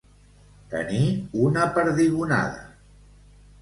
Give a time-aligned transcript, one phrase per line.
[0.71, 1.03] Tenir
[1.45, 2.69] una perdigonada.